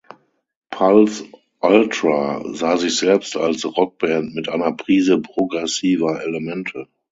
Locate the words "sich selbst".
2.77-3.35